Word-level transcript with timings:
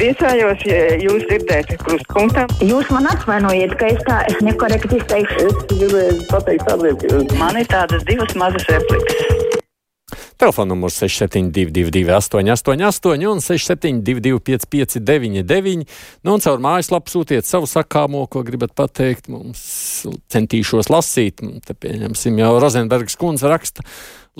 Priecājos, 0.00 0.62
ja 0.64 0.94
jūs 0.96 1.26
dzirdēt 1.28 1.74
krustpunktā. 1.82 2.46
Jūs 2.64 2.88
man 2.88 3.04
atvainojiet, 3.10 3.74
ka 3.76 3.90
es 3.92 4.00
tā 4.06 4.22
es 4.30 4.40
nekorekti 4.40 4.96
izteikšu. 4.96 5.50
Es 5.50 5.60
gribēju 5.74 6.24
pateikt 6.30 6.64
tādiem, 6.70 6.96
ka 7.04 7.36
Man 7.42 7.60
ir 7.60 7.68
tādas 7.68 8.08
divas 8.08 8.32
mazas 8.32 8.64
replikas. 8.72 9.39
Telefona 10.40 10.70
numurs 10.72 10.94
6722, 10.96 12.14
888, 12.16 13.26
un 13.28 13.40
672, 13.44 14.38
559, 14.40 15.84
nu, 16.24 16.32
un 16.32 16.40
caur 16.40 16.62
mājaslapu 16.64 17.12
sūtiet 17.12 17.44
savu 17.44 17.68
sakāmo, 17.68 18.22
ko 18.24 18.40
gribat 18.46 18.72
pateikt. 18.72 19.28
Mums 19.28 19.60
centīšos 20.32 20.88
lasīt. 20.88 21.44
Te 21.66 21.76
pieņemsim, 21.76 22.40
jau 22.40 22.54
Rozenbergs 22.56 23.20
kundze 23.20 23.52
raksta. 23.52 23.84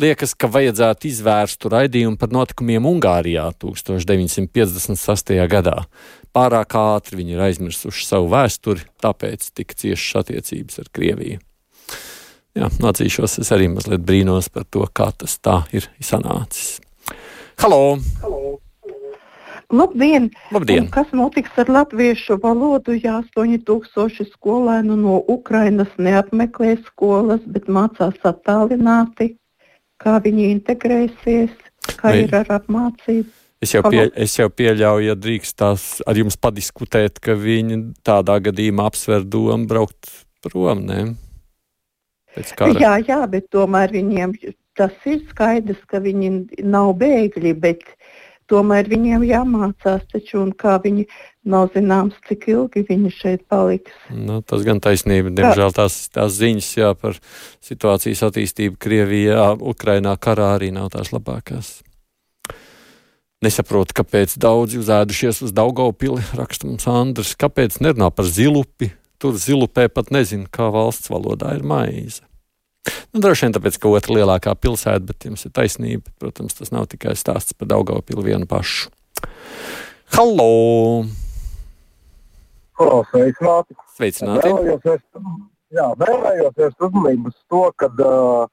Liekas, 0.01 0.33
ka 0.33 0.49
vajadzētu 0.49 1.11
izvērstu 1.11 1.69
raidījumu 1.75 2.17
par 2.17 2.33
notikumiem 2.33 2.89
Ungārijā 2.89 3.51
1958. 3.61 5.37
gadā. 5.53 5.77
Pārāk 6.33 6.81
ātri 6.81 7.21
viņi 7.21 7.37
ir 7.37 7.45
aizmirsuši 7.51 8.09
savu 8.09 8.33
vēsturi, 8.33 8.89
tāpēc 9.05 9.53
tik 9.53 9.77
ciešas 9.77 10.23
attiecības 10.25 10.81
ar 10.81 10.93
Krieviju. 10.97 11.45
Jā, 12.59 12.67
atzīšos, 12.67 13.39
es 13.45 13.53
arī 13.55 13.69
mazliet 13.71 14.03
brīnos 14.03 14.51
par 14.51 14.65
to, 14.67 14.83
kā 14.91 15.11
tas 15.15 15.37
tā 15.39 15.63
ir 15.77 15.87
sanācis. 16.03 16.81
Halo! 17.63 18.01
Labdien! 19.71 20.31
Labdien. 20.51 20.89
Un 20.89 20.91
kas 20.91 21.13
notiks 21.15 21.55
ar 21.63 21.71
latviešu 21.71 22.41
valodu, 22.43 22.97
ja 22.99 23.21
8000 23.23 24.27
skolēnu 24.33 24.97
no 24.99 25.21
Ukrainas 25.31 25.93
neapmeklē 25.95 26.75
skolas, 26.89 27.45
bet 27.47 27.71
mācās 27.71 28.19
attālināti? 28.27 29.37
Kā 30.01 30.17
viņi 30.25 30.51
integrēsies, 30.57 31.55
kā 32.01 32.11
Vai- 32.11 32.25
ir 32.25 32.35
ar 32.35 32.51
apmācību? 32.59 33.31
Es 33.61 33.75
jau, 33.77 33.83
pie, 33.85 34.07
es 34.17 34.35
jau 34.39 34.49
pieļauju, 34.49 35.07
ja 35.11 35.15
drīkst 35.15 35.55
tās 35.61 35.83
ar 36.09 36.17
jums 36.17 36.39
padiskutēt, 36.41 37.21
ka 37.21 37.37
viņi 37.37 37.93
tādā 38.03 38.39
gadījumā 38.41 38.87
apsver 38.89 39.27
domu 39.29 39.69
braukt 39.69 40.09
prom. 40.41 40.81
Ne? 40.89 41.13
Jā, 42.81 42.97
jā, 43.03 43.21
bet 43.31 43.51
tomēr 43.51 43.93
viņiem 43.95 44.35
tas 44.79 44.95
ir 45.09 45.23
skaidrs, 45.29 45.81
ka 45.91 46.01
viņi 46.03 46.31
nav 46.63 46.95
bēgļi, 47.01 47.53
bet 47.59 47.83
tomēr 48.51 48.89
viņiem 48.91 49.25
jāmācās 49.29 50.07
taču, 50.11 50.41
un 50.45 50.55
kā 50.57 50.77
viņi 50.83 51.07
nav 51.51 51.71
zināms, 51.75 52.17
cik 52.29 52.49
ilgi 52.53 52.85
viņi 52.89 53.13
šeit 53.15 53.45
paliks. 53.51 53.95
Nu, 54.15 54.41
tas 54.43 54.65
gan 54.67 54.81
taisnība. 54.83 55.33
Diemžēl 55.35 55.75
tās, 55.77 56.01
tās 56.13 56.39
ziņas 56.39 56.71
jā, 56.79 56.95
par 56.99 57.19
situācijas 57.67 58.25
attīstību 58.31 58.81
Krievijā, 58.81 59.53
Ukrainā 59.59 60.17
karā 60.21 60.55
arī 60.57 60.73
nav 60.75 60.91
tās 60.95 61.13
labākās. 61.15 61.81
Nesaprotu, 63.41 63.97
kāpēc 63.97 64.35
daudzi 64.37 64.77
uzēdušies 64.83 65.39
uz 65.47 65.53
Daugavpili, 65.57 66.21
raksta 66.37 66.69
mums 66.69 66.85
Andrs. 66.91 67.33
Kāpēc 67.41 67.79
nerunā 67.81 68.11
par 68.13 68.29
zilupi? 68.29 68.91
Tur 69.21 69.37
zilupē 69.37 69.91
pat 69.93 70.09
nezinu, 70.15 70.49
kā 70.49 70.71
valsts 70.73 71.11
valodā 71.13 71.53
ir 71.59 71.65
maize. 71.67 72.25
Nu, 73.13 73.21
droši 73.21 73.47
vien 73.47 73.55
tāpēc, 73.57 73.77
ka 73.83 73.91
otra 73.93 74.15
lielākā 74.17 74.55
pilsēta, 74.57 75.03
bet 75.11 75.27
jums 75.29 75.45
ir 75.45 75.53
taisnība. 75.57 76.13
Protams, 76.23 76.57
tas 76.57 76.73
nav 76.73 76.87
tikai 76.89 77.13
stāsts 77.19 77.53
par 77.53 77.69
Daugavpili 77.69 78.31
vienu 78.31 78.49
pašu. 78.49 78.89
Halo! 80.17 81.05
Halo, 82.81 83.03
sveicināti! 83.11 83.77
Sveicināti! 83.99 84.49
Vēlējos 84.49 84.87
vērst, 84.89 85.05
jā, 85.77 85.91
vēlējos 86.01 86.57
vērst 86.57 86.89
uzmanību 86.89 87.35
uz 87.35 87.37
to, 87.53 87.63
ka 87.83 87.91
uh, 87.93 88.49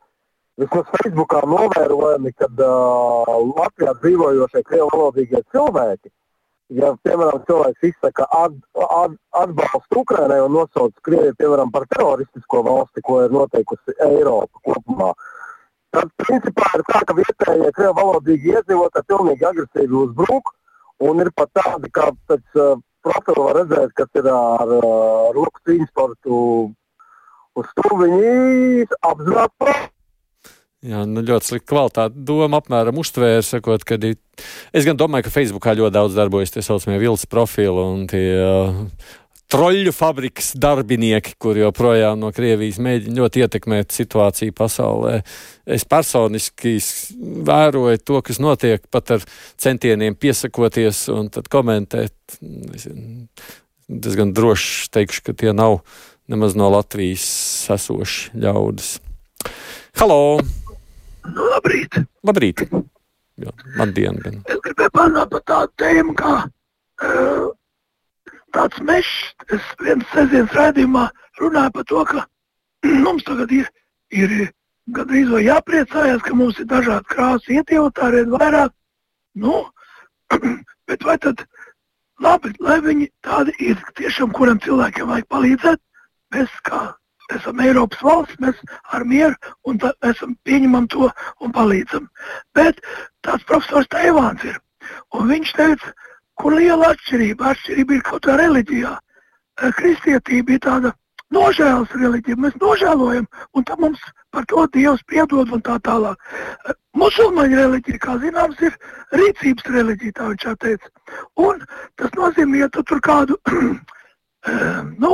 vismaz 0.59 0.91
Facebookā 0.97 1.45
novērojami, 1.47 2.33
ka 2.35 2.49
uh, 2.51 3.31
Latvijā 3.55 3.95
dzīvojošie 4.01 4.65
krievu 4.67 4.89
valodīgie 4.91 5.41
cilvēki, 5.55 6.11
ja, 6.75 6.91
piemēram, 7.05 7.43
cilvēks 7.47 7.87
izsaka 7.89 8.27
at, 8.35 8.55
at, 8.75 9.15
atbalstu 9.41 10.01
Ukrainai 10.03 10.39
un 10.43 10.55
nosauc 10.57 10.93
Krieviju, 11.07 11.35
piemēram, 11.39 11.71
par 11.71 11.87
teroristisko 11.93 12.63
valsti, 12.67 13.03
ko 13.07 13.22
ir 13.25 13.35
noteikusi 13.35 13.95
Eiropa 14.07 14.63
kopumā, 14.67 15.11
tad 15.95 16.11
principā 16.23 16.72
ir 16.77 16.83
tā, 16.89 17.03
ka 17.07 17.16
vietējie 17.17 17.72
krievu 17.77 17.95
valodīgi 18.01 18.56
iedzīvotāji 18.56 19.09
pilnīgi 19.13 19.50
agresīvi 19.51 20.01
uzbruk, 20.03 20.53
un 21.07 21.23
ir 21.23 21.31
pat 21.35 21.53
tādi, 21.56 21.91
kā 21.94 22.09
pēc 22.29 22.59
uh, 22.59 22.75
profila 23.06 23.50
var 23.50 23.61
redzēt, 23.61 23.94
kas 23.97 24.19
ir 24.19 24.27
ar 24.33 24.73
uh, 24.79 25.29
roku 25.38 25.63
cīņu 25.67 25.88
sportu 25.91 26.41
uz 27.57 27.69
to 27.79 28.01
viņi 28.01 28.88
apzināti. 29.07 29.77
Jā, 30.85 31.01
nu 31.09 31.23
ļoti 31.25 31.49
slikta 31.49 31.71
kvalitāte. 31.71 32.19
Doma 32.27 32.59
apmēram 32.61 32.99
uztvēra, 33.01 33.41
sakot, 33.41 33.81
ka. 33.88 33.97
Es 34.75 34.85
gan 34.85 34.97
domāju, 34.99 35.25
ka 35.25 35.33
Facebookā 35.33 35.73
ļoti 35.77 35.95
daudz 35.95 36.17
darbojas 36.17 36.53
tie 36.53 36.61
saucamie 36.61 36.99
vilnas 37.01 37.25
profili 37.25 37.81
un 37.81 38.03
tie 38.09 38.27
uh, 38.38 38.83
troļļu 39.49 39.93
fabrikas 39.95 40.51
darbinieki, 40.59 41.33
kur 41.41 41.57
joprojām 41.57 42.19
no 42.21 42.29
Krievijas 42.35 42.77
mēģina 42.83 43.23
ļoti 43.23 43.43
ietekmēt 43.45 43.95
situāciju 43.95 44.53
pasaulē. 44.57 45.15
Es 45.65 45.88
personiski 45.89 46.75
vēroju 47.47 48.03
to, 48.05 48.21
kas 48.27 48.41
notiek 48.44 48.85
pat 48.94 49.15
ar 49.17 49.25
centieniem 49.57 50.19
piesakoties 50.19 51.07
un 51.15 51.31
tad 51.33 51.49
komentēt. 51.49 52.13
Nezinu, 52.44 53.25
diezgan 53.88 54.35
droši 54.35 54.91
teikšu, 54.94 55.25
ka 55.25 55.38
tie 55.41 55.55
nav 55.57 55.79
nemaz 56.29 56.53
no 56.59 56.69
Latvijas 56.69 57.25
esoši 57.79 58.38
ļaudis. 58.45 58.97
Halo! 59.97 60.38
Nu, 61.33 61.47
labrīt! 61.51 61.97
Labrīt! 62.27 62.63
Jā, 63.38 63.53
man 63.77 63.93
diena 63.93 64.21
gan. 64.23 64.39
Es 64.49 64.59
gribēju 64.65 64.93
parunāt 64.95 65.29
par 65.33 65.43
tādu 65.49 65.73
tēmu, 65.81 66.15
kā 66.17 66.35
uh, 66.47 67.47
tāds 68.55 68.79
mežs. 68.81 69.33
Es 69.53 69.65
vienas 69.83 70.07
sestdienas 70.13 70.55
raidījumā 70.57 71.07
runāju 71.41 71.73
par 71.75 71.88
to, 71.91 72.05
ka 72.09 72.23
mums 73.05 73.27
tagad 73.27 73.53
ir, 73.53 73.69
ir 74.09 74.33
gandrīz 74.97 75.29
vai 75.35 75.43
jāpriecājas, 75.45 76.23
ka 76.25 76.38
mums 76.38 76.61
ir 76.63 76.69
dažādi 76.71 77.11
krāsas 77.13 77.53
iedzīvotāji, 77.59 78.23
ir 78.23 78.33
vairāk. 78.33 78.73
Nu, 79.38 79.59
bet 80.89 81.05
vai 81.05 81.17
tad 81.21 81.45
labi, 82.23 82.55
lai 82.63 82.79
viņi 82.81 83.11
tādi 83.25 83.53
ir, 83.69 83.81
tiešām 83.99 84.33
kuram 84.33 84.61
cilvēkiem 84.63 85.13
vajag 85.13 85.29
palīdzēt, 85.33 85.83
mēs 86.33 86.61
kā 86.65 86.88
esam 87.35 87.59
Eiropas 87.63 88.03
valsts, 88.03 88.38
mēs 88.43 88.59
ar 88.95 89.05
mieru 89.05 89.35
un 89.67 89.79
esam 90.07 90.35
pieņemam 90.47 90.88
to 90.93 91.09
un 91.41 91.55
palīdzam. 91.55 92.07
Bet 92.55 92.79
tāds 93.25 93.43
profesors 93.49 93.89
Teivāns 93.93 94.43
ir. 94.47 94.59
Un 95.13 95.27
viņš 95.31 95.51
teica, 95.57 95.91
kur 96.39 96.55
liela 96.55 96.93
atšķirība. 96.93 97.51
Atšķirība 97.51 97.97
ir 97.97 98.05
kaut 98.07 98.25
kā 98.27 98.38
reliģijā. 98.39 98.93
Eh, 99.57 99.71
Kristietība 99.79 100.55
ir 100.55 100.63
tāda 100.63 100.93
nožēlas 101.33 101.91
reliģija. 101.97 102.39
Mēs 102.39 102.57
nožēlojam, 102.61 103.25
un 103.53 103.63
tad 103.67 103.81
mums 103.83 104.03
par 104.31 104.45
to 104.51 104.67
Dievs 104.73 105.03
piedod 105.11 105.51
un 105.51 105.63
tā 105.65 105.79
tālāk. 105.88 106.15
Eh, 106.67 106.77
Musulmaņu 106.97 107.57
reliģija, 107.59 107.99
kā 108.01 108.17
zināms, 108.21 108.61
ir 108.61 108.77
rīcības 109.13 109.67
reliģija, 109.73 110.15
tā 110.19 110.29
viņš 110.31 110.45
teica. 110.63 110.94
Un 111.38 111.65
tas 111.97 112.13
nozīmē, 112.17 112.63
ja 112.63 112.69
tu 112.69 112.83
tur 112.83 113.01
kādu, 113.01 113.38
eh, 114.47 114.81
nu, 114.97 115.13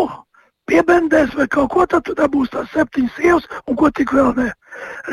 piebendēs 0.70 1.34
vai 1.38 1.48
kaut 1.48 1.72
ko, 1.74 1.86
tad 1.90 2.06
tu 2.08 2.16
dabūsi 2.18 2.54
tās 2.56 2.72
septiņas 2.74 3.18
sievas 3.18 3.50
un 3.68 3.80
ko 3.80 3.92
tik 3.92 4.14
vēl 4.16 4.34
ne. 4.38 4.50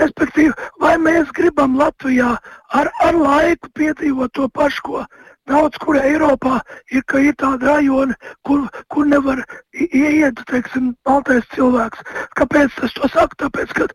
Respektīvi, 0.01 0.53
vai 0.81 0.95
mēs 0.99 1.33
gribam 1.37 1.77
Latvijā 1.79 2.37
ar, 2.81 2.93
ar 3.05 3.19
laiku 3.19 3.69
piedzīvot 3.77 4.33
to 4.39 4.49
pašu, 4.57 4.87
ko 4.87 5.05
daudz 5.51 5.79
kur 5.83 5.99
Eiropā 5.99 6.61
ir, 6.95 7.03
ka 7.11 7.21
ir 7.23 7.35
tādi 7.41 7.67
rajoni, 7.67 8.15
kur, 8.47 8.69
kur 8.93 9.09
nevar 9.09 9.43
ieiet, 9.75 10.41
teiksim, 10.51 10.93
baltais 11.07 11.47
cilvēks. 11.57 12.05
Kāpēc 12.39 12.79
es 12.87 12.95
to 12.97 13.11
saku? 13.11 13.39
Tāpēc, 13.45 13.75
ka 13.75 13.89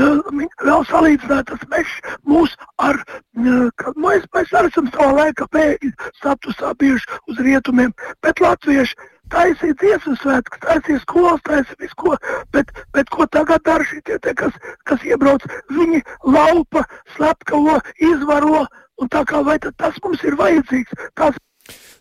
vēl 0.00 0.84
salīdzināt 0.88 1.50
tas 1.50 1.62
mežs 1.72 1.94
mūs 2.28 2.56
ar, 2.82 2.98
mēs, 3.36 4.26
mēs 4.34 4.52
arī 4.56 4.70
esam 4.72 4.90
savā 4.94 5.12
laikā 5.20 5.48
bēgļu 5.54 5.92
statusā 6.18 6.74
bijuši 6.80 7.18
uz 7.30 7.40
rietumiem, 7.46 7.94
bet 8.24 8.40
latvieši 8.40 8.96
taisīja 9.30 9.76
dziesmu 9.80 10.16
svētkus, 10.20 10.62
taisīja 10.64 11.02
skolas, 11.04 11.42
taisīja 11.46 11.78
visu 11.84 11.98
ko, 12.02 12.16
bet, 12.54 12.72
bet 12.96 13.10
ko 13.14 13.26
tagad 13.30 13.62
dara 13.66 13.86
šitie, 13.86 14.18
te, 14.22 14.34
kas, 14.38 14.56
kas 14.88 15.04
iebrauc, 15.06 15.44
viņi 15.70 16.02
laupa, 16.26 16.84
slepkavo, 17.16 17.78
izvaro, 18.10 18.64
un 19.00 19.12
tā 19.12 19.22
kā 19.28 19.44
vai 19.46 19.60
tas 19.62 20.02
mums 20.04 20.26
ir 20.26 20.38
vajadzīgs, 20.40 21.06
tas 21.18 21.38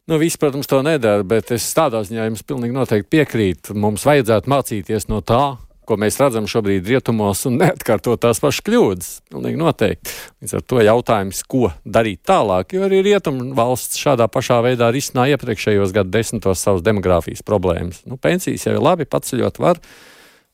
Nu, 0.10 0.18
viss, 0.18 0.40
protams, 0.42 0.66
to 0.66 0.80
nedara, 0.82 1.22
bet 1.22 1.52
es 1.54 1.68
tādā 1.78 2.00
ziņā 2.02 2.24
jums 2.26 2.42
pilnīgi 2.42 2.74
noteikti 2.74 3.12
piekrītu. 3.14 3.76
Mums 3.78 4.08
vajadzētu 4.08 4.50
mācīties 4.50 5.06
no 5.12 5.20
tā, 5.22 5.60
ko 5.90 5.98
mēs 5.98 6.20
redzam 6.22 6.46
šobrīd 6.50 6.86
rietumos, 6.86 7.42
un 7.50 7.58
neatkārtot 7.64 8.22
tās 8.22 8.42
pašas 8.44 8.66
kļūdas. 8.68 9.08
Pilnīgi 9.34 9.60
noteikti. 9.60 10.14
Līdz 10.44 10.58
ar 10.60 10.66
to 10.70 10.84
jautājums, 10.86 11.42
ko 11.50 11.72
darīt 11.82 12.22
tālāk, 12.30 12.76
jo 12.78 12.86
arī 12.86 13.02
rietumu 13.08 13.50
valsts 13.58 13.98
šādā 14.02 14.30
pašā 14.30 14.60
veidā 14.66 14.92
risināja 14.94 15.40
iepriekšējos 15.40 15.96
gadu 15.96 16.14
desmitos 16.14 16.62
savas 16.62 16.86
demogrāfijas 16.86 17.42
problēmas. 17.48 18.04
Nu, 18.10 18.20
pensijas 18.22 18.68
jau 18.68 18.76
ir 18.78 18.84
labi, 18.86 19.10
paceļot 19.10 19.58
var, 19.64 19.82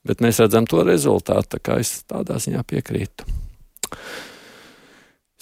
bet 0.08 0.24
mēs 0.24 0.40
redzam 0.44 0.70
to 0.70 0.86
rezultātu, 0.88 1.58
tā 1.58 1.64
kā 1.64 1.81
es 1.84 1.98
tādā 2.08 2.40
ziņā 2.40 2.64
piekrītu. 2.70 3.28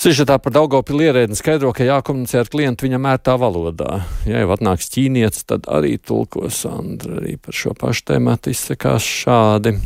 Sižetā 0.03 0.35
par 0.44 0.51
Daugopilu 0.51 1.05
ierēdni 1.05 1.38
skaidro, 1.39 1.69
ka 1.71 1.85
jākomunicē 1.88 2.41
ar 2.41 2.50
klientu 2.51 2.83
viņam 2.83 3.05
ērtā 3.13 3.38
valodā. 3.39 4.01
Ja 4.27 4.41
jau 4.41 4.50
atnāks 4.51 4.91
ķīnietis, 4.91 5.45
tad 5.47 5.69
arī 5.71 5.94
tulko 5.95 6.50
Sandra 6.51 7.21
arī 7.21 7.38
par 7.39 7.55
šo 7.55 7.71
pašu 7.79 8.09
tēmatu 8.11 8.51
izsakās 8.51 9.07
šādi. 9.23 9.77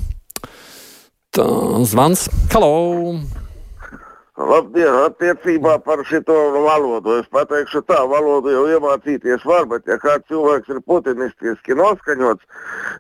Tā, 1.38 1.46
zvans. 1.86 2.32
Halo! 2.50 3.46
Labdien, 4.38 4.94
attiecībā 5.02 5.80
par 5.82 6.04
šito 6.06 6.34
valodu. 6.54 7.16
Es 7.18 7.30
pateikšu 7.34 7.82
tā, 7.90 8.04
valodu 8.06 8.52
jau 8.54 8.68
iemācīties 8.70 9.42
var, 9.50 9.66
bet 9.72 9.90
ja 9.90 9.98
kāds 9.98 10.28
cilvēks 10.30 10.70
ir 10.70 10.82
putinistiski 10.86 11.74
noskaņots, 11.80 12.46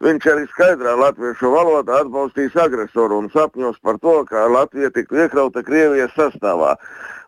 viņš 0.01 0.25
arī 0.33 0.47
skaidrā 0.49 0.95
latviešu 0.97 1.51
valodā 1.53 1.99
atbalstīs 2.01 2.57
agresoru 2.57 3.19
un 3.21 3.29
sapņos 3.35 3.77
par 3.85 3.99
to, 4.01 4.15
kā 4.31 4.47
Latvija 4.49 4.89
tiktu 4.95 5.21
iekļauta 5.27 5.61
Krievijas 5.67 6.17
sastāvā. 6.17 6.73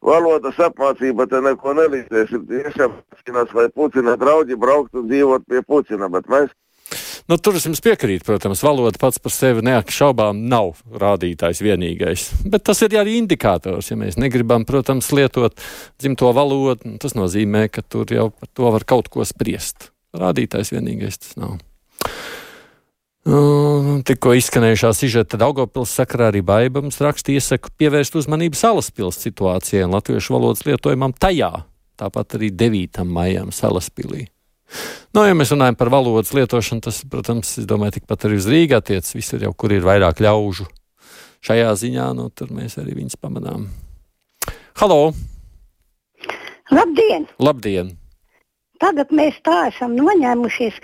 Valodas 0.02 0.58
apmācība 0.58 1.30
te 1.30 1.44
neko 1.46 1.76
nelīdzēs. 1.78 2.34
Ir 2.34 2.66
iešapcinās, 2.66 3.54
vai 3.54 3.68
Putina 3.70 4.18
draugi 4.18 4.58
brauktu 4.58 5.06
dzīvot 5.06 5.46
pie 5.46 5.62
Putina, 5.62 6.10
bet 6.10 6.26
mēs 6.34 6.50
Nu, 7.30 7.38
tur 7.38 7.60
es 7.60 7.68
jums 7.68 7.84
piekrītu, 7.86 8.26
protams, 8.26 8.64
valoda 8.66 8.98
pats 9.02 9.22
par 9.22 9.34
sevi 9.34 9.62
neapšaubām 9.68 10.42
nav 10.50 10.80
rādītājs 10.90 11.62
vienīgais. 11.62 12.26
Bet 12.50 12.66
tas 12.70 12.82
ir 12.86 12.98
arī 12.98 13.20
indikators. 13.20 13.92
Ja 13.92 14.00
mēs 14.00 14.18
negribam, 14.22 14.66
protams, 14.70 15.12
lietot 15.14 15.58
dzimto 16.02 16.32
valodu, 16.34 16.98
tas 17.02 17.14
nozīmē, 17.18 17.68
ka 17.70 17.86
tur 17.86 18.10
jau 18.10 18.30
par 18.34 18.50
to 18.58 18.74
var 18.74 18.88
kaut 18.90 19.12
ko 19.14 19.26
spriest. 19.28 19.92
Rādītājs 20.18 20.74
vienīgais 20.74 21.22
tas 21.22 21.38
nav. 21.38 21.60
Uh, 23.30 24.00
tikko 24.08 24.32
izskanējušā 24.40 24.90
sižeta 24.96 25.38
Daugopils 25.38 25.92
sakarā 25.94 26.32
arī 26.32 26.40
Baibams 26.42 26.98
raksta 27.04 27.36
iesaku 27.36 27.70
pievērst 27.78 28.16
uzmanību 28.18 28.58
Salaspils 28.58 29.20
situācijai 29.22 29.84
un 29.86 29.94
latviešu 29.94 30.34
valodas 30.34 30.64
lietojumam 30.66 31.14
tajā, 31.14 31.52
tāpat 32.00 32.40
arī 32.40 32.50
9. 32.56 33.04
maijam 33.06 33.52
Salaspilī. 33.54 34.30
Nu, 35.16 35.24
ja 35.26 35.34
mēs 35.38 35.54
runājam 35.54 35.78
par 35.80 35.90
valodas 35.94 36.34
lietošanu, 36.38 36.84
tas, 36.86 37.02
protams, 37.10 37.56
domāju, 37.70 37.98
tikpat 37.98 38.28
arī 38.28 38.38
uz 38.38 38.48
Rīgā 38.50 38.82
attiecas. 38.84 39.16
Visur 39.18 39.42
jau, 39.42 39.54
kur 39.58 39.74
ir 39.74 39.86
vairāk 39.86 40.22
ļaužu 40.22 40.68
šajā 41.46 41.72
ziņā, 41.82 42.10
nu, 42.18 42.28
tur 42.36 42.52
mēs 42.54 42.78
arī 42.82 42.98
viņus 43.00 43.18
pamanām. 43.22 43.70
Halo! 44.80 45.14
Labdien! 46.70 47.26
Labdien! 47.42 47.96
Tagad 48.80 49.10
mēs 49.16 49.40
tā 49.44 49.66
esam 49.72 49.96
noņēmušies 49.98 50.78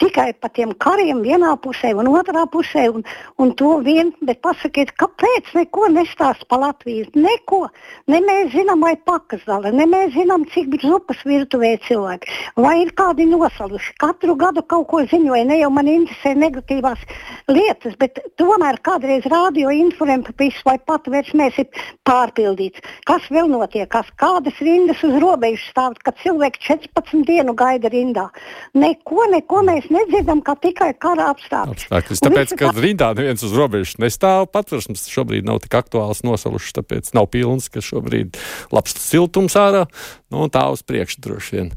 tikai 0.00 0.32
pa 0.40 0.48
tiem 0.48 0.72
kariem 0.80 1.20
vienā 1.24 1.52
pusē 1.62 1.92
un 1.98 2.08
otrā 2.10 2.46
pusē, 2.50 2.86
un, 2.94 3.04
un 3.38 3.52
to 3.58 3.76
vien, 3.84 4.12
bet 4.24 4.40
pasakiet, 4.44 4.94
kāpēc 5.00 5.52
neko 5.56 5.90
nestāst 5.92 6.46
pa 6.50 6.58
Latviju? 6.60 7.10
Neko. 7.14 7.66
Ne 8.10 8.22
mēs 8.24 8.54
zinām, 8.54 8.82
vai 8.86 8.94
pakas 8.96 9.44
zala, 9.46 9.72
ne 9.74 9.86
mēs 9.90 10.14
zinām, 10.16 10.46
cik 10.54 10.78
zupas 10.82 11.20
virtuvē 11.28 11.74
cilvēki, 11.86 12.38
vai 12.56 12.80
ir 12.84 12.94
kādi 12.96 13.28
nosaluši. 13.28 13.94
Katru 14.00 14.36
gadu 14.40 14.64
kaut 14.64 14.88
ko 14.90 15.02
ziņoja, 15.10 15.44
ne 15.50 15.60
jau 15.60 15.70
man 15.74 15.90
interesē 15.90 16.34
negatīvās 16.38 17.04
lietas, 17.50 17.96
bet 18.00 18.22
tomēr 18.40 18.80
kādreiz 18.86 19.28
rādio 19.30 19.72
informēs 19.74 20.64
vai 20.64 20.76
pat 20.78 21.08
versmēs 21.12 21.58
ir 21.60 21.68
pārpildīts. 22.08 22.80
Kas 23.08 23.26
vēl 23.32 23.50
notiek, 23.52 23.88
kas, 23.92 24.08
kādas 24.20 24.56
rindas 24.64 25.02
uz 25.06 25.16
robežas 25.22 25.66
stāv, 25.70 25.98
kad 26.04 26.16
cilvēki 26.22 26.62
14 26.66 27.26
dienu 27.28 27.54
gaida 27.58 27.90
rindā. 27.92 28.28
Neko, 28.74 29.26
neko 29.34 29.62
mēs 29.66 29.89
nedzirdam, 29.92 30.40
kā 30.46 30.54
tikai 30.60 30.90
kara 30.98 31.30
apstākļus. 31.34 31.86
apstākļus. 31.86 32.22
Tāpēc, 32.26 32.54
ka 32.58 32.72
rindā 32.76 33.10
neviens 33.18 33.44
uz 33.46 33.54
robežas 33.56 33.98
nestāv, 34.02 34.48
patversmes 34.54 35.06
šobrīd 35.10 35.46
nav 35.48 35.62
tik 35.64 35.76
aktuāls 35.80 36.22
nosalušas, 36.26 36.76
tāpēc 36.80 37.12
nav 37.16 37.30
pilns, 37.34 37.70
ka 37.72 37.82
šobrīd 37.84 38.38
labs 38.74 38.96
siltums 39.02 39.56
ārā, 39.58 39.86
nu 40.34 40.48
tā 40.52 40.66
uz 40.72 40.84
priekšu 40.86 41.24
droši 41.26 41.56
vien. 41.56 41.72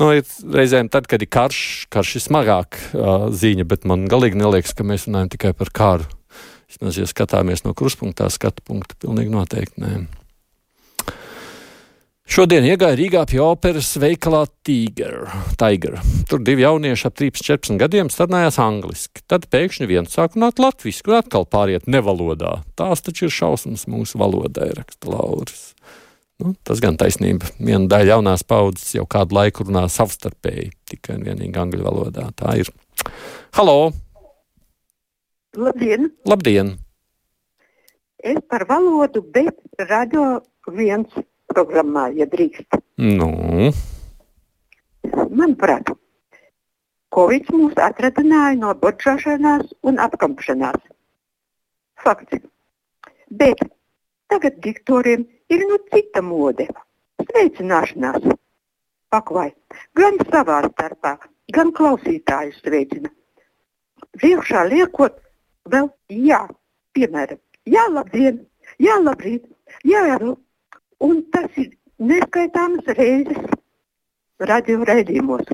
Nu, 0.00 0.10
ir 0.16 0.26
reizēm 0.26 0.90
tad, 0.92 1.06
kad 1.10 1.22
ir 1.22 1.30
karš, 1.32 1.86
karš 1.92 2.16
ir 2.18 2.26
smagāk 2.26 2.80
uh, 2.92 3.28
ziņa, 3.30 3.68
bet 3.68 3.86
man 3.88 4.08
galīgi 4.10 4.40
neliekas, 4.40 4.74
ka 4.76 4.86
mēs 4.86 5.06
runājam 5.08 5.34
tikai 5.36 5.54
par 5.56 5.70
karu. 5.74 6.08
Vismaz, 6.72 6.96
ja 6.96 7.04
skatāmies 7.04 7.66
no 7.66 7.74
kruspunktā 7.76 8.30
skatu 8.32 8.64
punktu, 8.64 8.96
pilnīgi 9.04 9.34
noteikti 9.34 9.82
nē. 9.84 9.94
Šodien 12.32 12.64
iegāja 12.64 12.96
Rīgā 12.96 13.22
pie 13.28 13.42
operas 13.44 13.90
veikalā 14.00 14.46
Tiger. 14.64 15.26
Tiger. 15.60 15.98
Tur 16.30 16.40
divi 16.40 16.62
jaunieši 16.64 17.04
ap 17.10 17.16
13 17.18 17.76
gadiem 17.76 18.08
sarunājās 18.08 18.56
angliski. 18.62 19.20
Tad 19.28 19.50
pēkšņi 19.52 19.88
viens 19.90 20.14
sāk 20.16 20.38
runāt 20.38 20.62
latviešu, 20.62 21.10
un 21.10 21.18
atkal 21.18 21.44
pāriet 21.44 21.84
nevalodā. 21.92 22.54
Tās 22.78 23.04
taču 23.04 23.26
ir 23.26 23.34
šausmas 23.36 23.84
mūsu 23.84 24.16
valodai, 24.22 24.70
raksta 24.78 25.12
Lauris. 25.12 25.74
Nu, 26.40 26.54
tas 26.64 26.80
gan 26.80 26.96
taisnība. 26.96 27.50
Viena 27.60 27.84
daļa 27.92 28.14
jaunās 28.14 28.46
paudzes 28.48 28.94
jau 28.96 29.04
kādu 29.12 29.36
laiku 29.36 29.66
runā 29.68 29.82
savstarpēji, 29.92 30.70
tikai 30.88 31.18
un 31.18 31.26
vienīgi 31.26 31.60
angļu 31.66 31.84
valodā. 31.84 32.30
Tā 32.38 32.54
ir. 32.62 32.70
Halo! 33.58 33.90
Labdien! 35.60 36.08
Labdien! 36.32 36.72
Es 38.24 38.40
par 38.48 38.64
valodu, 38.72 39.20
bet 39.36 39.60
radio 39.92 40.38
viens 40.72 41.12
programmā, 41.52 42.08
ja 42.16 42.26
drīkst. 42.32 42.80
Nu, 43.00 43.28
Manuprāt, 45.32 45.92
Covid 47.12 47.50
mūs 47.52 47.76
atradināja 47.86 48.56
no 48.60 48.72
bočāšanās 48.82 49.72
un 49.88 50.00
apkampšanās. 50.00 50.80
Fakts. 52.02 52.40
Bet 53.28 53.60
tagad 54.32 54.60
diktoriem 54.64 55.26
ir 55.52 55.64
nu 55.68 55.78
cita 55.92 56.22
mode- 56.24 56.68
sveicināšanās. 57.26 58.32
Pakvai, 59.12 59.50
gan 59.94 60.16
savā 60.30 60.62
starpā, 60.70 61.18
gan 61.52 61.72
klausītājus 61.76 62.62
sveicina. 62.64 63.10
Priekšā 64.16 64.64
liekot 64.70 65.20
vēl 65.68 65.90
jā, 66.08 66.40
piemēram, 66.96 67.40
jā, 67.68 67.84
labdien, 67.92 68.40
jā, 68.78 68.96
labrīt, 69.04 69.44
jā, 69.84 70.06
jā, 70.08 70.16
un 71.08 71.20
tas 71.34 71.50
ir 71.60 71.72
neskaitāmas 72.02 72.88
reizes 72.96 73.58
radio 74.42 74.82
raidījumos. 74.88 75.52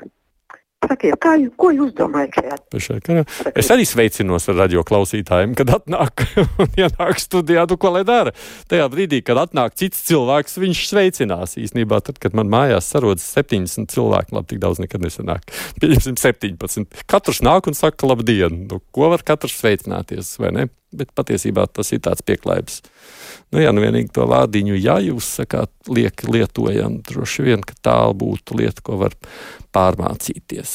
Sakiet, 0.78 1.16
kā 1.18 1.32
jūs, 1.34 1.50
ko 1.58 1.72
jūs 1.74 1.90
domājat 1.98 2.36
šajā? 2.38 2.56
pašā 2.70 2.96
karā. 3.02 3.24
Es 3.58 3.66
arī 3.74 3.82
sveicinos 3.88 4.46
ar 4.52 4.60
radio 4.60 4.84
klausītājiem, 4.86 5.56
kad 5.58 5.72
atnāk 5.74 6.22
un 6.62 6.78
ienāk 6.78 7.18
studijā, 7.18 7.64
tu 7.66 7.76
ko 7.82 7.90
lai 7.96 8.04
dara. 8.06 8.30
Tajā 8.70 8.86
brīdī, 8.92 9.18
kad 9.26 9.40
atnāk 9.42 9.74
cits 9.80 10.04
cilvēks, 10.06 10.54
viņš 10.62 10.84
sveicinās. 10.86 11.56
Īsnībā, 11.58 11.98
tad, 12.06 12.20
kad 12.22 12.36
man 12.38 12.52
mājās 12.52 12.92
sarodas 12.94 13.26
70 13.34 13.90
cilvēki, 13.90 14.36
labi, 14.38 14.52
tik 14.54 14.62
daudz 14.62 14.78
nekad 14.84 15.02
nesanāk. 15.02 15.50
Pieņemsim 15.82 16.20
17. 16.22 17.02
Katrs 17.10 17.42
nāk 17.42 17.66
un 17.66 17.78
saka, 17.78 18.06
labdien, 18.06 18.62
nu, 18.70 18.78
ko 18.94 19.10
var 19.16 19.26
katrs 19.26 19.58
sveicināties, 19.58 20.36
vai 20.38 20.54
ne? 20.54 20.68
Bet 20.96 21.12
patiesībā 21.16 21.66
tas 21.68 21.92
ir 21.92 22.00
tāds 22.04 22.24
pieklājības. 22.24 22.80
Nu, 23.52 23.60
jā, 23.60 23.72
nu 23.76 23.82
vienīgi 23.84 24.12
to 24.16 24.24
vārdiņu, 24.28 24.76
ja 24.80 24.98
jūs 25.04 25.28
sakāt, 25.40 25.72
liek, 25.88 26.24
lietojam, 26.28 27.00
droši 27.04 27.44
vien, 27.50 27.64
ka 27.64 27.76
tā 27.84 27.98
būtu 28.16 28.56
lieta, 28.60 28.84
ko 28.84 29.00
var 29.02 29.16
pārmācīties. 29.76 30.72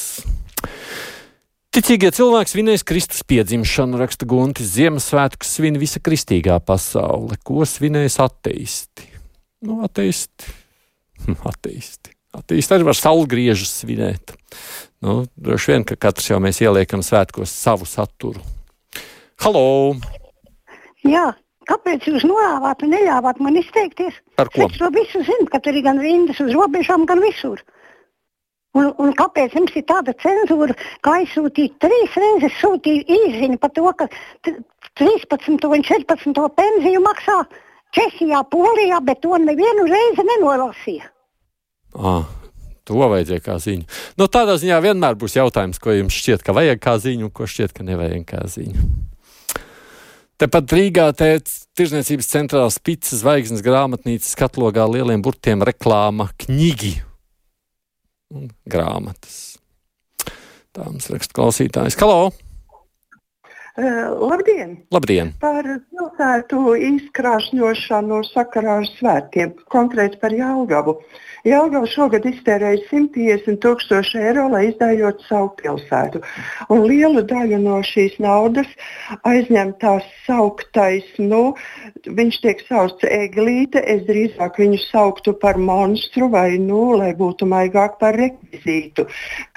Ticīgie 1.74 2.12
cilvēki 2.14 2.52
svinēs 2.52 2.84
Kristus 2.86 3.24
piedzimšanu, 3.26 3.98
raksta 3.98 4.28
Guntis. 4.30 4.68
Ziemassvētkus 4.76 5.56
svin 5.56 5.74
visa 5.82 5.98
kristīgā 5.98 6.60
pasaule. 6.62 7.34
Ko 7.42 7.66
svinēs 7.66 8.20
ateisti? 8.22 9.08
Nu, 9.66 9.80
ateisti. 9.82 10.54
Hm, 11.24 11.40
ateisti. 11.50 12.14
Ateisti 12.34 12.76
arī 12.76 12.86
var 12.86 12.98
saulgriežus 12.98 13.72
svinēt. 13.80 14.36
Nu, 15.02 15.24
droši 15.34 15.72
vien, 15.72 15.86
ka 15.88 15.98
katrs 15.98 16.30
jau 16.30 16.38
mēs 16.42 16.62
ieliekam 16.62 17.02
svētkos 17.02 17.50
savu 17.50 17.90
saturu. 17.90 18.42
Halo! 19.42 19.94
Jā, 21.04 21.26
kāpēc 21.68 22.06
jūs 22.08 22.24
norāvāt 22.28 22.84
un 22.84 22.94
neļāvāt 22.94 23.40
man 23.44 23.58
izteikties? 23.60 24.16
Par 24.38 24.50
ko? 24.52 24.68
Es 24.68 24.78
to 24.80 24.90
visu 24.94 25.24
zinu, 25.26 25.48
ka 25.52 25.60
tur 25.64 25.76
ir 25.76 25.84
gan 25.84 26.00
rindas 26.00 26.40
uz 26.44 26.52
robežām, 26.54 27.04
gan 27.08 27.20
visur. 27.24 27.60
Un, 28.74 28.88
un 28.98 29.12
kāpēc 29.14 29.52
jums 29.54 29.74
ir 29.78 29.84
tāda 29.86 30.14
cenzūra, 30.18 30.74
ka 31.04 31.18
aizsūtīt 31.20 31.76
trīs 31.82 32.16
reizes 32.18 32.56
sūtīju 32.58 33.04
īziņu 33.06 33.58
par 33.62 33.70
to, 33.76 33.84
ka 33.98 34.08
t- 34.42 34.56
13. 34.98 35.68
un 35.68 35.84
14. 35.86 36.40
pensiju 36.58 37.02
maksā 37.04 37.36
Čehijā, 37.94 38.40
Polijā, 38.50 38.98
bet 39.06 39.20
to 39.22 39.36
nevienu 39.38 39.86
reizi 39.86 40.24
nenolasīja. 40.26 41.06
Ah, 41.94 42.26
to 42.82 42.98
vajadzēja 42.98 43.44
kā 43.44 43.54
ziņu. 43.62 43.86
Nu, 44.18 44.26
tādā 44.26 44.56
ziņā 44.58 44.80
vienmēr 44.82 45.14
būs 45.20 45.36
jautājums, 45.38 45.78
ko 45.78 45.94
jums 45.94 46.16
šķiet, 46.18 46.42
ka 46.42 46.56
vajag 46.56 46.82
kā 46.82 46.96
ziņu, 46.98 47.28
un 47.28 47.34
ko 47.34 47.46
šķiet, 47.46 47.76
ka 47.76 47.86
nevajag 47.86 48.26
kā 48.26 48.42
ziņu. 48.50 48.88
Tepat 50.34 50.72
Rīgā 50.74 51.08
Tirzniecības 51.14 52.30
centrālā 52.32 52.70
Spītas 52.74 53.20
zvaigznes 53.20 53.62
grāmatnīcas 53.62 54.34
katlogā 54.38 54.86
lieliem 54.90 55.22
burtiem 55.22 55.62
reklāma 55.62 56.26
knigi 56.42 56.96
un 58.34 58.48
grāmatas. 58.66 59.60
Tā 60.74 60.88
mums 60.88 61.06
raksta 61.12 61.38
klausītājs. 61.38 61.94
Halo! 62.02 62.32
Uh, 63.74 64.14
labdien! 64.30 64.76
Labdien! 64.94 65.32
Par 65.42 65.66
pilsētu 65.66 66.76
izkrāšņošanu 66.92 68.20
sakarā 68.28 68.76
ar 68.84 68.86
svētkiem, 68.86 69.56
konkrēti 69.74 70.20
par 70.22 70.36
Jālgavu. 70.38 71.00
Jālgava 71.44 71.88
šogad 71.90 72.24
iztērēja 72.24 72.78
150 72.86 73.58
tūkstoši 73.60 74.20
eiro, 74.30 74.44
lai 74.52 74.62
izdējot 74.70 75.26
savu 75.26 75.50
pilsētu. 75.58 76.22
Un 76.72 76.86
lielu 76.86 77.24
daļu 77.28 77.58
no 77.60 77.80
šīs 77.84 78.14
naudas 78.22 78.70
aizņem 79.28 79.74
tās 79.82 80.06
sauktais, 80.24 81.10
nu, 81.18 81.42
viņš 82.06 82.38
tiek 82.46 82.62
saukts 82.68 83.04
eglīte, 83.10 83.82
es 83.82 84.06
drīzāk 84.06 84.62
viņu 84.62 84.80
sauktu 84.86 85.34
par 85.42 85.58
monstru 85.58 86.30
vai, 86.32 86.54
nu, 86.62 86.94
lai 87.02 87.10
būtu 87.18 87.50
maigāk 87.50 87.98
par 88.00 88.16
rekvizītu, 88.22 89.04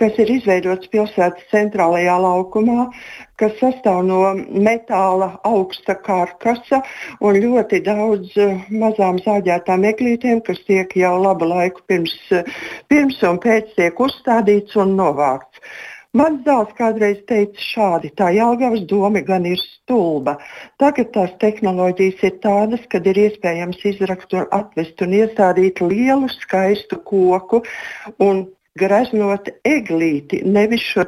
kas 0.02 0.20
ir 0.26 0.34
izveidots 0.40 0.90
pilsētas 0.92 1.48
centrālajā 1.54 2.18
laukumā, 2.26 2.90
kas 3.38 3.58
sastāv 3.62 4.03
no 4.08 4.22
metāla 4.67 5.34
augsta 5.48 5.98
karkasa 6.08 6.82
un 7.22 7.38
ļoti 7.44 7.82
daudz 7.86 8.38
uh, 8.41 8.63
mazām 8.70 9.22
zāģētām 9.25 9.86
eglītēm, 9.91 10.41
kas 10.48 10.63
tiek 10.70 10.96
jau 10.98 11.13
labu 11.22 11.50
laiku 11.50 11.86
pirms, 11.89 12.17
uh, 12.34 12.58
pirms 12.89 13.22
un 13.29 13.41
pēc 13.44 13.75
tiek 13.77 14.01
uzstādīts 14.08 14.79
un 14.82 14.98
novākts. 14.98 15.62
Mans 16.17 16.39
dēls 16.46 16.72
kādreiz 16.77 17.20
teica 17.29 17.62
šādi, 17.62 18.10
tā 18.17 18.32
Jālgavas 18.34 18.86
doma 18.89 19.22
gan 19.27 19.46
ir 19.46 19.60
stulba. 19.60 20.38
Tagad 20.82 21.12
tās 21.13 21.34
tehnoloģijas 21.44 22.24
ir 22.29 22.38
tādas, 22.46 22.86
kad 22.89 23.06
ir 23.12 23.20
iespējams 23.27 23.84
izrakt 23.91 24.34
un 24.34 24.48
atvest 24.56 25.03
un 25.06 25.13
iestādīt 25.20 25.84
lielu 25.84 26.32
skaistu 26.39 27.01
koku 27.12 27.62
un 28.24 28.48
greznot 28.79 29.51
eglīti, 29.67 30.41
nevis 30.46 30.86
šo 30.88 31.06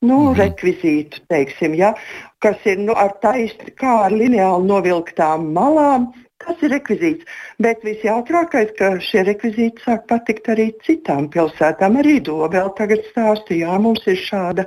nu, 0.00 0.18
-hmm. 0.18 0.38
rekvizītu, 0.38 1.20
teiksim, 1.28 1.74
ja, 1.74 1.94
kas 2.38 2.56
ir 2.64 2.78
nu, 2.78 2.96
ar 2.96 3.12
taisni, 3.22 3.72
kā 3.82 3.94
ar 4.06 4.12
lineāli 4.12 4.66
novilktām 4.72 5.52
malām. 5.56 6.10
Tas 6.40 6.62
ir 6.64 6.70
rekvizīts. 6.72 7.26
Bet 7.60 7.82
visjautrākais, 7.84 8.70
ka 8.78 8.94
šie 9.04 9.24
rekvizīti 9.28 9.82
sāk 9.84 10.06
patikt 10.08 10.48
arī 10.48 10.70
citām 10.86 11.26
pilsētām. 11.34 11.98
Arī 12.00 12.14
Dobēl 12.28 12.70
tagad 12.78 13.04
stāsta, 13.10 13.52
jā, 13.58 13.74
mums 13.86 14.06
ir 14.08 14.16
šāda 14.16 14.64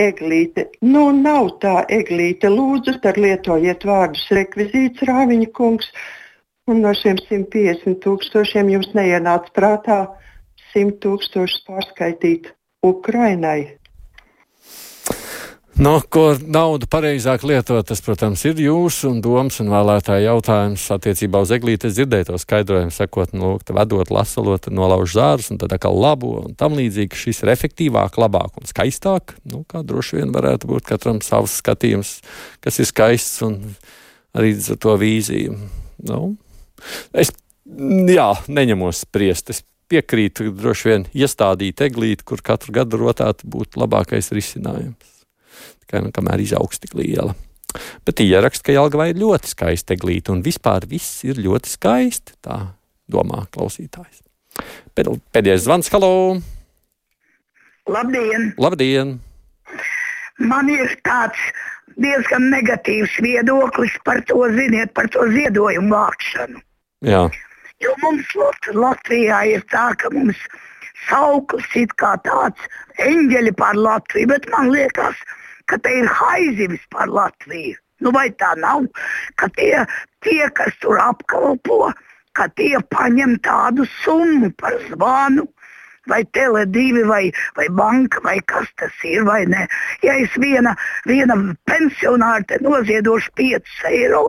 eglīte. 0.00 0.70
Nu, 0.80 1.10
nav 1.12 1.50
tā 1.64 1.74
eglīte. 1.98 2.48
Lūdzu, 2.48 2.96
tad 3.04 3.20
lietojiet 3.20 3.84
vārdus 3.84 4.24
rekvizīts, 4.40 5.04
Rāviņa 5.12 5.50
kungs. 5.52 5.92
Un 6.70 6.80
no 6.80 6.94
šiem 6.96 7.20
150 7.28 8.00
tūkstošiem 8.06 8.72
jums 8.72 8.92
neienāca 8.96 9.52
prātā 9.52 10.00
100 10.72 10.96
tūkstošus 11.04 11.60
pārskaitīt 11.68 12.54
Ukrainai. 12.86 13.81
No, 15.82 15.96
ko 15.98 16.36
naudu 16.38 16.86
pareizāk 16.86 17.42
lietot, 17.48 17.82
tas, 17.88 17.98
protams, 18.04 18.44
ir 18.46 18.60
jūsu 18.62 19.08
un 19.10 19.16
domas 19.24 19.56
un 19.64 19.70
vēlētāju 19.72 20.28
jautājums 20.28 20.84
attiecībā 20.94 21.40
uz 21.42 21.50
eglīti. 21.56 21.88
Es 21.88 21.96
dzirdēju 21.96 22.28
to 22.28 22.38
skaidrojumu, 22.38 22.94
sakot, 22.94 23.32
nu, 23.34 23.56
vedot, 23.66 24.12
lasalot, 24.14 24.68
nolauž 24.70 25.16
zārus 25.16 25.50
un 25.50 25.58
tad 25.58 25.74
atkal 25.74 25.98
labo 25.98 26.36
un 26.44 26.54
tam 26.58 26.76
līdzīgi. 26.78 27.18
Šis 27.24 27.42
ir 27.42 27.50
efektīvāk, 27.56 28.20
labāk 28.22 28.60
un 28.60 28.70
skaistāk. 28.70 29.34
Nu, 29.48 29.64
kā 29.66 29.82
droši 29.82 30.20
vien 30.20 30.30
varētu 30.36 30.70
būt 30.70 30.86
katram 30.92 31.18
savs 31.24 31.58
skatījums, 31.64 32.14
kas 32.62 32.78
ir 32.78 32.90
skaists 32.92 33.42
un 33.48 33.58
arī 34.38 34.54
ar 34.62 34.78
to 34.86 34.94
vīziju. 35.02 35.56
Nu, 36.06 36.24
es, 37.10 37.34
jā, 37.66 38.28
neņemos 38.46 39.02
spriest. 39.08 39.50
Es 39.50 39.64
piekrītu, 39.90 40.52
droši 40.62 40.92
vien 40.92 41.08
iestādīt 41.10 41.82
eglīti, 41.88 42.28
kur 42.28 42.44
katru 42.44 42.76
gadu 42.78 43.02
rotāt, 43.02 43.42
būtu 43.42 43.82
labākais 43.82 44.30
risinājums 44.36 45.11
tikai 45.84 46.04
nu, 46.04 46.12
kamēr 46.14 46.42
izaugs 46.44 46.82
tik 46.82 46.94
liela. 46.98 47.34
Bet 48.06 48.20
ieraksta, 48.20 48.66
ka 48.66 48.76
Jālgavā 48.76 49.08
ir 49.10 49.20
ļoti 49.22 49.52
skaista 49.54 49.96
eglīte 49.96 50.32
un 50.34 50.42
vispār 50.44 50.84
viss 50.88 51.22
ir 51.24 51.40
ļoti 51.40 51.72
skaisti. 51.72 52.36
Tā 52.44 52.58
domā 53.12 53.46
klausītājs. 53.54 54.22
Pēdējais 54.96 55.64
zvans, 55.64 55.88
halo! 55.92 56.40
Labdien! 57.88 58.52
Labdien! 58.60 59.16
Man 60.42 60.68
ir 60.72 60.92
tāds 61.06 61.40
diezgan 62.00 62.48
negatīvs 62.52 63.14
viedoklis 63.24 63.94
par 64.06 64.20
to, 64.28 64.44
ziniet, 64.56 64.92
par 64.96 65.08
to 65.12 65.24
ziedojumu 65.32 65.92
vākšanu. 65.92 66.60
Jā. 67.08 67.24
Jo 67.82 67.94
mums 68.02 68.28
Latvijā 68.76 69.42
ir 69.50 69.64
tā, 69.72 69.90
ka 69.98 70.10
mums 70.14 70.38
sauklis 71.08 71.66
ir 71.80 71.90
kā 71.98 72.14
tāds 72.26 72.68
eņģeļi 73.02 73.54
pār 73.58 73.78
Latviju, 73.80 74.30
bet 74.30 74.46
man 74.54 74.70
liekas, 74.70 75.18
ka 75.18 75.41
ka 75.72 75.80
te 75.80 75.94
ir 76.02 76.10
haizivis 76.20 76.84
par 76.92 77.08
Latviju. 77.08 77.78
Nu, 78.02 78.10
vai 78.12 78.28
tā 78.34 78.52
nav, 78.58 78.84
ka 79.38 79.48
tie, 79.56 79.84
tie 80.26 80.48
kas 80.52 80.74
tur 80.82 80.98
apkalpo, 81.00 81.92
ka 82.36 82.48
tie 82.58 82.80
paņem 82.92 83.38
tādu 83.46 83.86
summu 84.02 84.50
par 84.58 84.74
zvanu, 84.90 85.46
vai 86.10 86.24
Tele2, 86.34 87.04
vai, 87.06 87.30
vai 87.56 87.68
banka, 87.70 88.20
vai 88.24 88.40
kas 88.46 88.66
tas 88.76 89.04
ir, 89.06 89.22
vai 89.28 89.44
nē. 89.46 89.66
Ja 90.02 90.16
es 90.18 90.34
viena, 90.40 90.74
viena 91.06 91.36
pensionāra 91.68 92.42
te 92.48 92.58
noziedošu 92.64 93.30
5 93.38 93.86
eiro, 93.92 94.24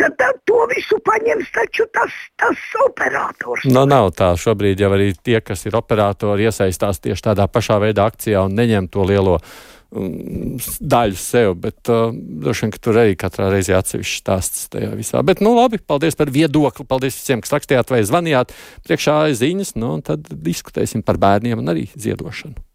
tad, 0.00 0.16
tad 0.16 0.40
to 0.48 0.64
visu 0.72 0.98
paņems 1.04 1.52
taču 1.54 1.86
tas, 1.92 2.16
tas 2.40 2.64
operators. 2.86 3.68
Nu, 3.68 3.84
nav 3.90 4.14
tā. 4.16 4.32
Šobrīd 4.40 4.80
jau 4.80 4.94
arī 4.96 5.12
tie, 5.20 5.38
kas 5.44 5.66
ir 5.68 5.76
operatori, 5.76 6.48
iesaistās 6.48 7.04
tieši 7.04 7.28
tādā 7.30 7.48
pašā 7.52 7.78
veidā 7.84 8.08
akcijā 8.08 8.46
un 8.48 8.56
neņem 8.56 8.88
to 8.88 9.04
lielo 9.04 9.38
daļu 9.94 11.18
sev, 11.20 11.54
bet 11.62 11.90
uh, 11.92 12.10
droši 12.14 12.66
vien, 12.66 12.74
ka 12.74 12.82
tur 12.82 12.98
arī 13.02 13.14
katrā 13.18 13.48
reizē 13.52 13.76
atsevišķi 13.78 14.20
stāsts 14.20 14.68
tajā 14.72 14.90
visā. 14.98 15.22
Bet, 15.26 15.42
nu, 15.44 15.54
labi, 15.56 15.78
paldies 15.78 16.18
par 16.18 16.32
viedokli, 16.34 16.86
paldies 16.88 17.18
visiem, 17.20 17.42
kas 17.44 17.54
rakstījāt 17.54 17.94
vai 17.94 18.02
zvanījāt. 18.06 18.54
Priekšā 18.88 19.18
ziņas, 19.38 19.74
nu, 19.78 19.96
un 19.98 20.06
tad 20.06 20.26
diskutēsim 20.34 21.06
par 21.06 21.20
bērniem 21.22 21.62
un 21.62 21.74
arī 21.74 21.88
ziedošanu. 21.94 22.73